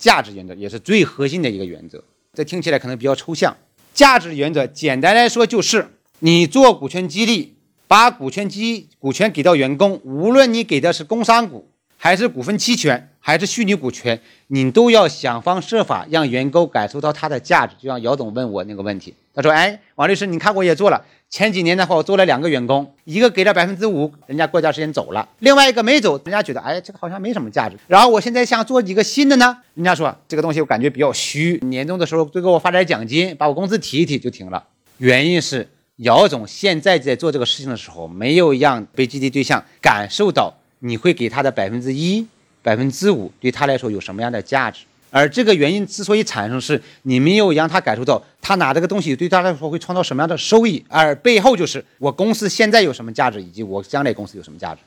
[0.00, 2.02] 价值原则，也是最核心的一个原则。
[2.32, 3.54] 这听起来可能比较抽象。
[3.92, 7.56] 价值原则简单来说就是，你做股权激励，
[7.86, 11.68] 把股权激股权给到员工，无论你给的是工商股，
[11.98, 17.74] 还是股份期权，还是虚拟股权，你都要想方设法让员工感受到它的价值。
[17.78, 27.76] 就像姚总问我那个问题，他说：“哎，王律师，你看我也做了。”前几年的话，我做了两个员工，一个给了百分之五，人家过段时间走了；另外一个没走，人家觉得哎，这个好像没什么价值。
[27.86, 34.64] 然后我现在想做几个新的呢，人家说这个东西我感觉比较虚，年终的时候多给我发点奖金，把我工资提一提就停了。
[34.96, 42.26] 原因是姚总现在在做这个事情的时候，没有让被激励对象感受到你会给他的百分之一、
[42.62, 44.84] 百分之五对他来说有什么样的价值。
[45.10, 54.80] 而这个原因之所以产生，是你没有让他感受到他拿这个东西对他来说会创造什么样的收益，而背后就是我公司现在有什么价值，以及我将来公司有什么价值。